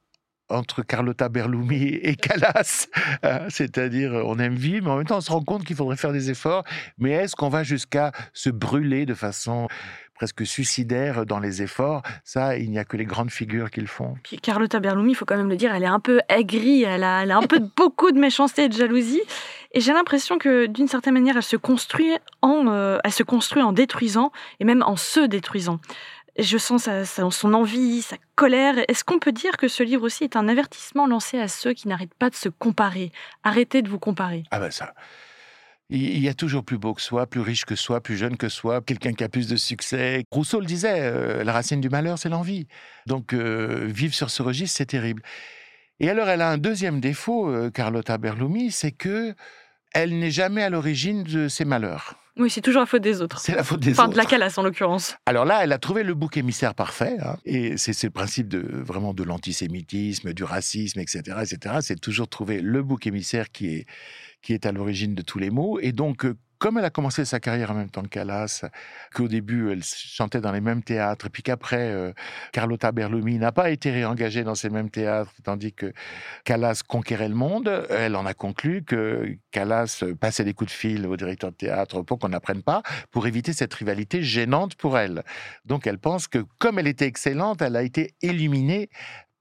entre 0.49 0.83
Carlotta 0.83 1.28
Berlumi 1.28 1.94
et 2.02 2.16
Callas, 2.16 2.88
hein, 3.23 3.47
c'est-à-dire 3.49 4.12
on 4.12 4.38
aime 4.38 4.54
vivre, 4.54 4.85
mais 4.85 4.90
en 4.92 4.97
même 4.99 5.06
temps 5.06 5.18
on 5.18 5.23
se 5.23 5.33
rend 5.33 5.42
compte 5.42 5.64
qu'il 5.64 5.76
faudrait 5.76 5.97
faire 5.97 6.12
des 6.12 6.30
efforts, 6.30 6.64
mais 6.99 7.11
est-ce 7.11 7.35
qu'on 7.35 7.49
va 7.49 7.62
jusqu'à 7.62 8.12
se 8.33 8.50
brûler 8.50 9.06
de 9.06 9.14
façon 9.14 9.68
presque 10.25 10.47
suicidaire 10.47 11.26
dans 11.26 11.38
les 11.38 11.61
efforts. 11.61 12.02
Ça, 12.25 12.57
il 12.57 12.71
n'y 12.71 12.78
a 12.78 12.85
que 12.85 12.97
les 12.97 13.04
grandes 13.04 13.31
figures 13.31 13.71
qui 13.71 13.81
le 13.83 13.87
font. 13.87 14.14
Puis 14.23 14.38
Carlotta 14.38 14.81
Berlumi, 14.81 15.12
il 15.12 15.14
faut 15.14 15.26
quand 15.26 15.37
même 15.37 15.50
le 15.50 15.57
dire, 15.57 15.75
elle 15.75 15.83
est 15.83 15.87
un 15.87 16.00
peu 16.00 16.21
aigrie, 16.31 16.83
elle 16.83 17.04
a, 17.04 17.23
elle 17.23 17.31
a 17.31 17.37
un 17.37 17.43
peu 17.47 17.59
beaucoup 17.76 18.11
de 18.11 18.19
méchanceté 18.19 18.64
et 18.64 18.69
de 18.71 18.75
jalousie. 18.75 19.21
Et 19.73 19.81
j'ai 19.81 19.93
l'impression 19.93 20.38
que 20.38 20.64
d'une 20.66 20.88
certaine 20.88 21.12
manière, 21.14 21.37
elle 21.37 21.43
se 21.43 21.57
construit 21.57 22.11
en, 22.40 22.69
euh, 22.69 22.99
elle 23.04 23.12
se 23.12 23.23
construit 23.23 23.62
en 23.62 23.73
détruisant 23.73 24.33
et 24.61 24.64
même 24.64 24.83
en 24.87 24.97
se 24.97 25.21
détruisant. 25.21 25.78
Je 26.38 26.57
sens 26.59 26.85
sa, 26.85 27.04
sa- 27.04 27.31
son 27.31 27.52
envie, 27.54 28.00
sa 28.02 28.16
colère. 28.35 28.76
Est-ce 28.88 29.04
qu'on 29.04 29.19
peut 29.19 29.31
dire 29.33 29.57
que 29.59 29.69
ce 29.69 29.83
livre 29.83 30.04
aussi 30.04 30.25
est 30.25 30.37
un 30.37 30.49
avertissement 30.49 31.07
lancé 31.07 31.38
à 31.38 31.49
ceux 31.49 31.75
qui 31.75 31.87
n'arrêtent 31.87 32.14
pas 32.14 32.31
de 32.31 32.35
se 32.35 32.49
comparer? 32.49 33.12
Arrêtez 33.45 33.83
de 33.83 33.88
vous 33.90 33.99
comparer. 34.00 34.43
Ah 34.50 34.59
ben 34.59 34.71
ça. 34.71 34.95
Il 35.91 36.19
y 36.19 36.29
a 36.29 36.35
toujours 36.35 36.64
plus 36.64 36.79
beau 36.79 36.95
que 36.95 37.03
soi, 37.03 37.26
plus 37.26 37.41
riche 37.41 37.67
que 37.67 37.76
soi, 37.76 38.00
plus 38.00 38.17
jeune 38.17 38.38
que 38.38 38.49
soi, 38.49 38.81
quelqu'un 38.81 39.12
qui 39.12 39.23
a 39.23 39.29
plus 39.29 39.49
de 39.49 39.57
succès. 39.57 40.25
Rousseau 40.31 40.61
le 40.61 40.67
disait, 40.67 41.00
euh, 41.00 41.45
la 41.45 41.53
racine 41.53 41.81
du 41.81 41.91
malheur, 41.91 42.19
c'est 42.19 42.31
l'envie. 42.31 42.67
Donc 43.07 43.35
euh, 43.35 43.87
vivre 43.87 44.14
sur 44.14 44.31
ce 44.31 44.43
registre, 44.43 44.79
c'est 44.79 44.87
terrible. 44.87 45.23
Et 46.00 46.09
alors, 46.09 46.29
elle 46.29 46.41
a 46.41 46.50
un 46.50 46.59
deuxième 46.59 47.00
défaut, 47.00 47.49
euh, 47.50 47.71
Carlotta 47.71 48.17
Berlumi, 48.19 48.71
c'est 48.73 48.93
que 48.93 49.35
elle 49.93 50.19
n'est 50.19 50.31
jamais 50.31 50.62
à 50.62 50.71
l'origine 50.71 51.23
de 51.23 51.49
ses 51.49 51.64
malheurs. 51.64 52.24
Oui, 52.37 52.50
c'est 52.50 52.61
toujours 52.61 52.81
la 52.81 52.87
faute 52.87 53.03
des 53.03 53.23
autres. 53.23 53.38
C'est 53.38 53.55
la 53.55 53.62
faute 53.62 53.79
des 53.81 53.93
Enfin, 53.93 54.05
autres. 54.05 54.12
de 54.14 54.17
la 54.19 54.25
calasse 54.25 54.59
en 54.59 54.62
l'occurrence. 54.64 55.14
Alors 55.25 55.45
là, 55.45 55.61
elle 55.62 55.71
a 55.73 55.79
trouvé 55.79 56.03
le 56.03 56.14
bouc 56.14 56.37
émissaire 56.37 56.75
parfait. 56.75 57.17
hein. 57.23 57.37
et 57.45 57.76
c'est 57.76 57.93
c'est 57.93 58.09
le 58.09 58.12
principe 58.12 58.49
de 58.49 58.59
vraiment 58.83 59.14
de 59.14 59.23
l'antisémitisme, 59.23 60.33
du 60.33 60.43
racisme, 60.45 60.99
etc., 61.00 61.23
etc. 61.43 61.76
C'est 61.81 62.00
toujours 62.00 62.29
trouver 62.29 62.61
le 62.61 62.83
bouc 62.83 63.07
émissaire 63.07 63.50
qui 63.53 63.69
est 63.69 63.87
qui 64.43 64.53
est 64.53 64.67
à 64.67 64.73
l'origine 64.73 65.14
de 65.14 65.23
tous 65.23 65.38
les 65.38 65.50
maux. 65.50 65.79
Et 65.81 65.93
donc, 65.93 66.25
euh, 66.26 66.37
comme 66.64 66.78
elle 66.78 66.85
a 66.87 66.90
commencé 66.90 67.26
sa 67.26 67.40
carrière 67.40 67.73
en 67.73 67.75
même 67.75 67.90
temps 67.90 68.00
que 68.00 68.09
Calas, 68.09 68.64
qu'au 69.14 69.28
début 69.28 69.71
elle 69.71 69.85
chantait 69.85 70.40
dans 70.40 70.50
les 70.50 70.62
mêmes 70.62 70.83
théâtres, 70.83 71.26
et 71.26 71.28
puis 71.28 71.42
qu'après 71.42 71.90
euh, 71.90 72.14
Carlotta 72.52 72.90
Berlumi 72.90 73.37
n'a 73.37 73.52
pas 73.52 73.68
été 73.68 73.90
réengagée 73.90 74.44
dans 74.44 74.54
ces 74.54 74.71
mêmes 74.71 74.88
théâtres, 74.88 75.30
tandis 75.42 75.75
que 75.75 75.92
Calas 76.44 76.80
conquérait 76.88 77.28
le 77.28 77.35
monde, 77.35 77.87
elle 77.90 78.16
en 78.16 78.25
a 78.25 78.33
conclu 78.33 78.83
que 78.83 79.37
Calas 79.50 80.04
passait 80.18 80.44
des 80.44 80.54
coups 80.54 80.71
de 80.71 80.75
fil 80.75 81.06
au 81.06 81.18
directeur 81.18 81.50
de 81.50 81.56
théâtre 81.56 82.00
pour 82.00 82.18
qu'on 82.18 82.30
n'apprenne 82.30 82.62
pas, 82.62 82.83
pour 83.11 83.26
éviter 83.26 83.52
cette 83.52 83.75
rivalité 83.75 84.23
gênante 84.23 84.75
pour 84.75 84.97
elle. 84.97 85.23
Donc 85.66 85.87
elle 85.87 85.99
pense 85.99 86.28
que 86.28 86.47
comme 86.59 86.78
elle 86.78 86.88
était 86.88 87.06
excellente, 87.06 87.61
elle 87.61 87.76
a 87.76 87.83
été 87.83 88.14
éliminée 88.23 88.88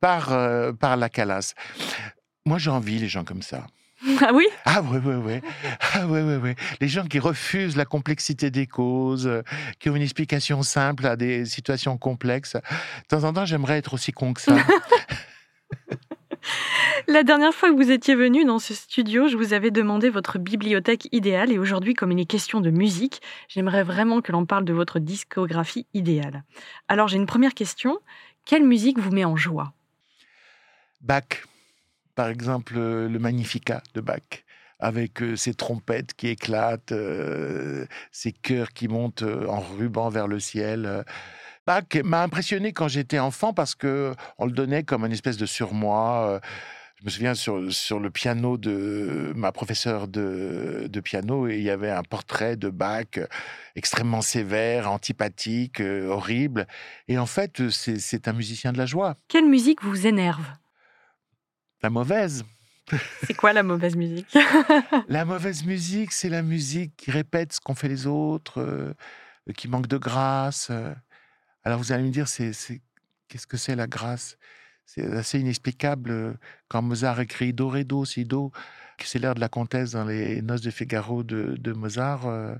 par, 0.02 0.34
euh, 0.34 0.74
par 0.74 0.98
la 0.98 1.08
Calas. 1.08 1.54
Moi, 2.46 2.58
j'ai 2.58 2.70
envie 2.70 3.00
les 3.00 3.08
gens 3.08 3.24
comme 3.24 3.42
ça. 3.42 3.66
Ah 4.22 4.32
oui? 4.34 4.46
Ah 4.66 4.82
ouais, 4.82 5.00
ouais, 5.00 5.16
ouais. 5.16 5.42
Ah 5.94 6.08
ouais, 6.08 6.22
ouais, 6.22 6.38
ouais. 6.38 6.56
Les 6.82 6.88
gens 6.88 7.06
qui 7.06 7.20
refusent 7.20 7.76
la 7.76 7.86
complexité 7.86 8.52
des 8.52 8.68
causes, 8.68 9.28
euh, 9.28 9.42
qui 9.80 9.90
ont 9.90 9.96
une 9.96 10.02
explication 10.02 10.64
simple 10.64 11.06
à 11.06 11.16
des 11.16 11.46
situations 11.46 11.98
complexes. 11.98 12.54
De 12.56 13.08
temps 13.08 13.24
en 13.24 13.34
temps, 13.34 13.46
j'aimerais 13.46 13.78
être 13.78 13.94
aussi 13.94 14.12
con 14.12 14.34
que 14.34 14.42
ça. 14.42 14.56
La 17.08 17.24
dernière 17.24 17.54
fois 17.54 17.70
que 17.70 17.76
vous 17.76 17.92
étiez 17.92 18.16
venu 18.16 18.46
dans 18.46 18.60
ce 18.60 18.74
studio, 18.74 19.28
je 19.28 19.38
vous 19.38 19.54
avais 19.54 19.72
demandé 19.72 20.10
votre 20.10 20.40
bibliothèque 20.40 21.08
idéale 21.12 21.52
et 21.52 21.60
aujourd'hui, 21.60 21.94
comme 21.94 22.12
il 22.12 22.20
est 22.20 22.26
question 22.26 22.62
de 22.62 22.70
musique, 22.70 23.22
j'aimerais 23.48 23.84
vraiment 23.84 24.22
que 24.22 24.32
l'on 24.32 24.46
parle 24.46 24.66
de 24.66 24.74
votre 24.74 25.00
discographie 25.00 25.88
idéale. 25.94 26.44
Alors 26.88 27.08
j'ai 27.08 27.18
une 27.18 27.26
première 27.26 27.54
question. 27.54 28.00
Quelle 28.46 28.64
musique 28.64 29.00
vous 29.00 29.12
met 29.12 29.26
en 29.26 29.36
joie? 29.36 29.74
Bach, 31.02 31.24
par 32.16 32.30
exemple, 32.30 32.74
euh, 32.78 33.10
le 33.10 33.20
Magnificat 33.20 33.82
de 33.94 34.02
Bach, 34.02 34.44
avec 34.80 35.22
euh, 35.22 35.36
ses 35.36 35.54
trompettes 35.54 36.14
qui 36.14 36.28
éclatent, 36.28 36.92
euh, 36.92 37.86
ses 38.12 38.32
chœurs 38.32 38.70
qui 38.74 38.88
montent 38.88 39.24
en 39.24 39.60
ruban 39.60 40.10
vers 40.10 40.28
le 40.28 40.40
ciel. 40.40 41.04
Bach 41.66 41.84
m'a 42.04 42.24
impressionné 42.24 42.74
quand 42.74 42.88
j'étais 42.88 43.20
enfant 43.20 43.54
parce 43.54 43.76
que 43.76 44.14
on 44.38 44.46
le 44.46 44.52
donnait 44.52 44.84
comme 44.84 45.06
une 45.06 45.12
espèce 45.12 45.38
de 45.38 45.46
surmoi. 45.46 46.42
Je 47.00 47.06
me 47.06 47.10
souviens 47.10 47.36
sur, 47.36 47.58
le 48.00 48.10
piano 48.10 48.58
de 48.58 49.34
ma 49.36 49.52
professeure 49.52 50.08
de, 50.08 50.88
de 50.90 51.00
piano, 51.00 51.48
et 51.48 51.56
il 51.56 51.64
y 51.64 51.70
avait 51.70 51.90
un 51.90 52.04
portrait 52.04 52.56
de 52.56 52.70
Bach 52.70 53.20
extrêmement 53.76 54.22
sévère, 54.22 54.92
antipathique, 54.92 55.82
horrible. 55.82 56.68
Et 57.08 57.18
en 57.18 57.26
fait, 57.26 57.70
c'est 57.70 58.28
un 58.28 58.34
musicien 58.34 58.72
de 58.74 58.78
la 58.78 58.86
joie, 58.86 59.16
Quelle 59.30 59.48
musique 59.48 59.84
vous 59.84 60.06
énerve? 60.06 60.46
La 61.84 61.90
mauvaise. 61.90 62.44
C'est 63.26 63.34
quoi 63.34 63.54
la 63.54 63.64
mauvaise 63.64 63.96
musique? 63.96 64.36
La 65.08 65.24
mauvaise 65.26 65.64
musique, 65.66 66.12
c'est 66.12 66.28
la 66.30 66.42
musique 66.42 66.94
qui 66.98 67.12
répète 67.12 67.54
ce 67.54 67.62
qu'ont 67.62 67.76
fait 67.76 67.88
les 67.88 68.08
autres, 68.08 68.60
euh, 68.62 68.94
qui 69.56 69.68
manque 69.70 69.88
de 69.88 69.98
grâce. 69.98 70.68
euh. 70.70 70.94
Alors 71.64 71.80
vous 71.80 71.92
allez 71.94 72.04
me 72.04 72.10
dire, 72.10 72.28
c'est, 72.28 72.52
qu'est-ce 73.30 73.48
que 73.48 73.56
c'est 73.58 73.76
la 73.76 73.88
grâce? 73.88 74.38
C'est 74.86 75.06
assez 75.14 75.40
inexplicable. 75.40 76.12
euh, 76.12 76.34
Quand 76.68 76.82
Mozart 76.82 77.22
écrit 77.22 77.54
Do, 77.54 77.70
Ré, 77.70 77.86
Do, 77.86 78.04
Si, 78.04 78.26
Do, 78.26 78.52
que 78.98 79.06
c'est 79.08 79.20
l'air 79.20 79.34
de 79.34 79.40
la 79.40 79.48
comtesse 79.50 79.92
dans 79.92 80.04
les 80.06 80.42
Noces 80.42 80.62
de 80.62 80.72
Figaro 80.72 81.24
de, 81.24 81.56
de 81.58 81.72
Mozart, 81.74 82.28
euh, 82.28 82.54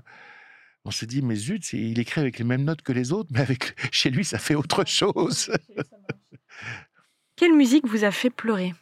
on 0.86 0.90
se 0.90 1.04
dit, 1.04 1.20
mais 1.22 1.34
zut, 1.36 1.72
il 1.74 1.98
écrit 1.98 2.22
avec 2.22 2.38
les 2.38 2.44
mêmes 2.44 2.64
notes 2.64 2.82
que 2.82 2.92
les 2.92 3.12
autres, 3.12 3.30
mais 3.32 3.40
avec, 3.40 3.74
chez 3.92 4.08
lui, 4.10 4.24
ça 4.24 4.38
fait 4.38 4.54
autre 4.54 4.86
chose. 4.86 5.50
Quelle 7.36 7.54
musique 7.54 7.86
vous 7.86 8.04
a 8.04 8.10
fait 8.10 8.30
pleurer? 8.30 8.74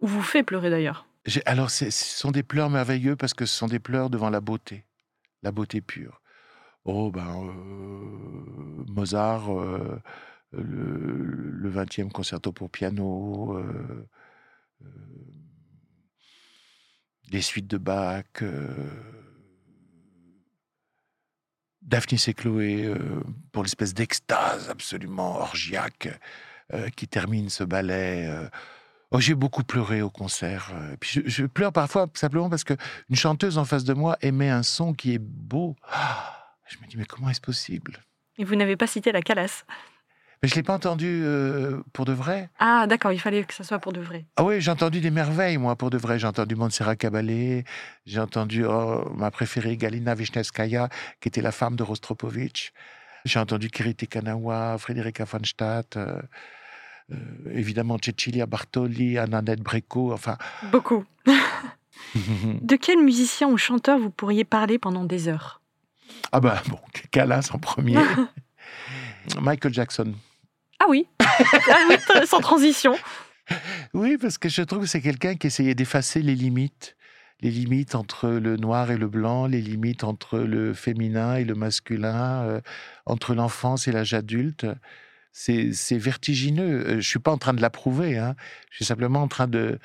Ou 0.00 0.06
vous 0.06 0.22
fait 0.22 0.42
pleurer 0.42 0.70
d'ailleurs 0.70 1.06
Alors, 1.44 1.70
ce 1.70 1.90
sont 1.90 2.30
des 2.30 2.42
pleurs 2.42 2.70
merveilleux 2.70 3.16
parce 3.16 3.34
que 3.34 3.46
ce 3.46 3.56
sont 3.56 3.66
des 3.66 3.78
pleurs 3.78 4.10
devant 4.10 4.30
la 4.30 4.40
beauté, 4.40 4.84
la 5.42 5.52
beauté 5.52 5.80
pure. 5.80 6.20
Oh, 6.84 7.10
ben, 7.10 7.46
euh, 7.46 8.84
Mozart, 8.88 9.52
euh, 9.52 10.00
le, 10.52 11.50
le 11.50 11.70
20e 11.70 12.10
concerto 12.10 12.52
pour 12.52 12.70
piano, 12.70 13.58
euh, 13.58 14.08
les 17.30 17.42
suites 17.42 17.66
de 17.66 17.76
Bach, 17.76 18.42
Daphnis 21.82 22.24
et 22.28 22.34
Chloé, 22.34 22.92
pour 23.52 23.62
l'espèce 23.62 23.94
d'extase 23.94 24.70
absolument 24.70 25.38
orgiaque 25.38 26.08
qui 26.96 27.06
termine 27.06 27.50
ce 27.50 27.62
ballet. 27.62 28.28
Oh, 29.12 29.18
j'ai 29.18 29.34
beaucoup 29.34 29.64
pleuré 29.64 30.02
au 30.02 30.10
concert. 30.10 30.70
euh, 30.72 30.96
Puis 31.00 31.10
je, 31.24 31.28
je 31.28 31.46
pleure 31.46 31.72
parfois 31.72 32.06
simplement 32.14 32.48
parce 32.48 32.62
que 32.64 32.74
une 33.08 33.16
chanteuse 33.16 33.58
en 33.58 33.64
face 33.64 33.84
de 33.84 33.92
moi 33.92 34.16
émet 34.22 34.48
un 34.50 34.62
son 34.62 34.94
qui 34.94 35.14
est 35.14 35.18
beau. 35.18 35.74
Ah, 35.90 36.54
je 36.68 36.76
me 36.78 36.86
dis 36.86 36.96
mais 36.96 37.04
comment 37.06 37.28
est-ce 37.28 37.40
possible? 37.40 37.98
Et 38.38 38.44
vous 38.44 38.54
n'avez 38.54 38.76
pas 38.76 38.86
cité 38.86 39.10
la 39.10 39.20
calasse? 39.20 39.64
Mais 40.42 40.48
je 40.48 40.54
l'ai 40.54 40.62
pas 40.62 40.72
entendu 40.74 41.06
euh, 41.24 41.82
pour 41.92 42.04
de 42.06 42.12
vrai. 42.12 42.48
Ah 42.60 42.86
d'accord, 42.86 43.12
il 43.12 43.18
fallait 43.20 43.44
que 43.44 43.52
ça 43.52 43.62
soit 43.64 43.78
pour 43.80 43.92
de 43.92 44.00
vrai. 44.00 44.24
Ah 44.36 44.44
oui, 44.44 44.60
j'ai 44.60 44.70
entendu 44.70 45.00
des 45.00 45.10
merveilles 45.10 45.58
moi 45.58 45.74
pour 45.76 45.90
de 45.90 45.98
vrai. 45.98 46.18
J'ai 46.18 46.28
entendu 46.28 46.54
Montserrat 46.54 46.96
Caballé, 46.96 47.64
j'ai 48.06 48.20
entendu 48.20 48.64
oh, 48.64 49.10
ma 49.16 49.30
préférée 49.32 49.76
Galina 49.76 50.14
Wisniewskaja 50.14 50.88
qui 51.20 51.28
était 51.28 51.42
la 51.42 51.52
femme 51.52 51.74
de 51.76 51.82
Rostropovitch. 51.82 52.72
J'ai 53.26 53.38
entendu 53.40 53.68
Kiriti 53.70 54.06
Kanawa, 54.06 54.78
Frédérica 54.78 55.24
von 55.24 55.44
Stadt. 55.44 55.96
euh, 55.96 56.22
euh, 57.12 57.16
évidemment 57.52 57.96
Cecilia 58.02 58.46
Bartoli, 58.46 59.18
Annette 59.18 59.62
Brecco, 59.62 60.12
enfin. 60.12 60.36
Beaucoup. 60.70 61.04
De 62.14 62.76
quel 62.76 63.02
musicien 63.02 63.48
ou 63.48 63.56
chanteur 63.56 63.98
vous 63.98 64.10
pourriez 64.10 64.44
parler 64.44 64.78
pendant 64.78 65.04
des 65.04 65.28
heures? 65.28 65.60
Ah 66.32 66.40
bah 66.40 66.62
bon, 66.68 66.78
Calas 67.10 67.50
en 67.52 67.58
premier. 67.58 67.96
Michael 69.40 69.72
Jackson. 69.72 70.14
Ah 70.78 70.86
oui, 70.88 71.06
ah 71.20 71.26
oui 71.88 71.96
sans 72.26 72.40
transition. 72.40 72.96
Oui, 73.94 74.16
parce 74.18 74.38
que 74.38 74.48
je 74.48 74.62
trouve 74.62 74.82
que 74.82 74.86
c'est 74.86 75.00
quelqu'un 75.00 75.34
qui 75.34 75.46
essayait 75.46 75.74
d'effacer 75.74 76.22
les 76.22 76.34
limites. 76.34 76.96
Les 77.42 77.50
limites 77.50 77.94
entre 77.94 78.28
le 78.28 78.56
noir 78.56 78.90
et 78.90 78.98
le 78.98 79.08
blanc, 79.08 79.46
les 79.46 79.62
limites 79.62 80.04
entre 80.04 80.38
le 80.38 80.74
féminin 80.74 81.36
et 81.36 81.44
le 81.44 81.54
masculin, 81.54 82.42
euh, 82.44 82.60
entre 83.06 83.34
l'enfance 83.34 83.88
et 83.88 83.92
l'âge 83.92 84.12
adulte. 84.12 84.66
C'est 85.32 85.72
vertigineux. 85.98 87.00
Je 87.00 87.08
suis 87.08 87.18
pas 87.18 87.30
en 87.32 87.38
train 87.38 87.54
de 87.54 87.60
l'approuver. 87.62 88.18
Hein. 88.18 88.34
Je 88.70 88.76
suis 88.76 88.84
simplement 88.84 89.22
en 89.22 89.28
train 89.28 89.46
de 89.48 89.78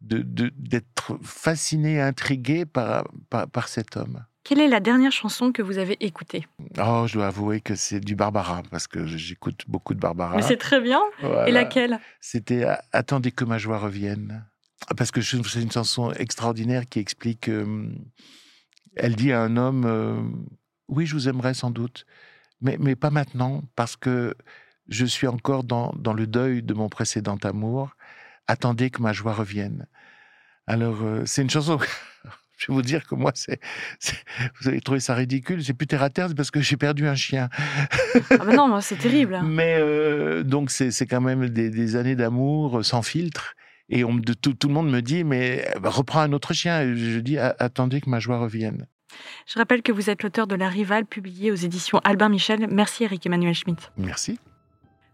d'être 0.00 1.16
fasciné, 1.22 2.00
intrigué 2.00 2.66
par, 2.66 3.04
par, 3.30 3.48
par 3.48 3.68
cet 3.68 3.96
homme. 3.96 4.24
Quelle 4.42 4.60
est 4.60 4.66
la 4.66 4.80
dernière 4.80 5.12
chanson 5.12 5.52
que 5.52 5.62
vous 5.62 5.78
avez 5.78 5.96
écoutée? 6.04 6.48
Oh, 6.78 7.04
je 7.06 7.12
dois 7.14 7.28
avouer 7.28 7.60
que 7.60 7.76
c'est 7.76 8.00
du 8.00 8.16
Barbara, 8.16 8.62
parce 8.72 8.88
que 8.88 9.06
j'écoute 9.06 9.62
beaucoup 9.68 9.94
de 9.94 10.00
Barbara. 10.00 10.34
Mais 10.34 10.42
c'est 10.42 10.56
très 10.56 10.80
bien. 10.80 11.00
Voilà. 11.20 11.48
Et 11.48 11.52
laquelle? 11.52 12.00
C'était 12.20 12.64
A- 12.64 12.82
Attendez 12.90 13.30
que 13.30 13.44
ma 13.44 13.58
joie 13.58 13.78
revienne. 13.78 14.44
Parce 14.96 15.12
que 15.12 15.20
c'est 15.22 15.36
une 15.62 15.70
chanson 15.70 16.10
extraordinaire 16.14 16.88
qui 16.88 16.98
explique. 16.98 17.48
euh, 17.48 17.88
elle 18.96 19.14
dit 19.14 19.30
à 19.30 19.40
un 19.42 19.56
homme 19.56 19.84
euh, 19.86 20.20
Oui, 20.88 21.06
je 21.06 21.14
vous 21.14 21.28
aimerais 21.28 21.54
sans 21.54 21.70
doute, 21.70 22.04
mais, 22.60 22.76
mais 22.80 22.96
pas 22.96 23.10
maintenant, 23.10 23.62
parce 23.76 23.94
que 23.94 24.34
je 24.88 25.04
suis 25.04 25.26
encore 25.26 25.64
dans, 25.64 25.92
dans 25.96 26.12
le 26.12 26.26
deuil 26.26 26.62
de 26.62 26.74
mon 26.74 26.88
précédent 26.88 27.38
amour. 27.42 27.90
Attendez 28.46 28.90
que 28.90 29.00
ma 29.00 29.12
joie 29.12 29.32
revienne. 29.32 29.86
Alors, 30.66 31.02
euh, 31.02 31.22
c'est 31.26 31.42
une 31.42 31.50
chanson. 31.50 31.78
je 32.58 32.66
vais 32.66 32.74
vous 32.74 32.82
dire 32.82 33.06
que 33.06 33.14
moi, 33.14 33.32
c'est, 33.34 33.60
vous 34.60 34.68
allez 34.68 34.80
trouver 34.80 35.00
ça 35.00 35.14
ridicule. 35.14 35.64
C'est 35.64 35.74
plus 35.74 35.86
terre 35.86 36.02
à 36.02 36.10
terre, 36.10 36.28
c'est 36.28 36.34
parce 36.34 36.50
que 36.50 36.60
j'ai 36.60 36.76
perdu 36.76 37.06
un 37.06 37.14
chien. 37.14 37.48
Ah 38.30 38.44
bah 38.44 38.54
non, 38.54 38.80
c'est 38.80 38.96
terrible. 38.96 39.40
Mais 39.44 39.76
euh, 39.78 40.42
donc, 40.42 40.70
c'est, 40.70 40.90
c'est 40.90 41.06
quand 41.06 41.20
même 41.20 41.48
des, 41.48 41.70
des 41.70 41.96
années 41.96 42.16
d'amour 42.16 42.84
sans 42.84 43.02
filtre. 43.02 43.54
Et 43.88 44.04
on, 44.04 44.18
tout, 44.20 44.54
tout 44.54 44.68
le 44.68 44.74
monde 44.74 44.90
me 44.90 45.00
dit, 45.00 45.24
mais 45.24 45.68
bah, 45.80 45.90
reprends 45.90 46.20
un 46.20 46.32
autre 46.32 46.54
chien. 46.54 46.82
Et 46.82 46.96
je 46.96 47.18
dis, 47.18 47.38
attendez 47.38 48.00
que 48.00 48.08
ma 48.08 48.20
joie 48.20 48.38
revienne. 48.38 48.86
Je 49.46 49.58
rappelle 49.58 49.82
que 49.82 49.92
vous 49.92 50.08
êtes 50.08 50.22
l'auteur 50.22 50.46
de 50.46 50.54
La 50.54 50.68
Rivale, 50.68 51.04
publié 51.04 51.50
aux 51.50 51.56
éditions 51.56 52.00
Albin 52.04 52.28
Michel. 52.28 52.66
Merci 52.70 53.04
Eric 53.04 53.26
Emmanuel 53.26 53.54
Schmitt. 53.54 53.92
Merci. 53.98 54.38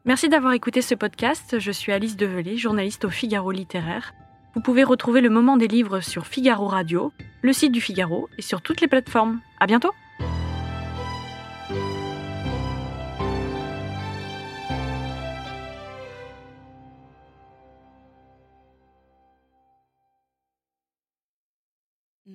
Merci 0.04 0.28
d'avoir 0.28 0.52
écouté 0.52 0.80
ce 0.80 0.94
podcast. 0.94 1.58
Je 1.58 1.72
suis 1.72 1.92
Alice 1.92 2.16
Develay, 2.16 2.56
journaliste 2.56 3.04
au 3.04 3.10
Figaro 3.10 3.50
littéraire. 3.50 4.14
Vous 4.54 4.62
pouvez 4.62 4.82
retrouver 4.82 5.20
le 5.20 5.30
moment 5.30 5.56
des 5.56 5.68
livres 5.68 6.00
sur 6.00 6.26
Figaro 6.26 6.66
Radio, 6.66 7.12
le 7.42 7.52
site 7.52 7.72
du 7.72 7.80
Figaro 7.80 8.28
et 8.38 8.42
sur 8.42 8.62
toutes 8.62 8.80
les 8.80 8.88
plateformes. 8.88 9.40
À 9.60 9.66
bientôt! 9.66 9.92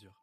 mesure. 0.00 0.14